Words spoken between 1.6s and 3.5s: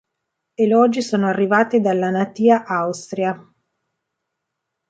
dalla natìa Austria.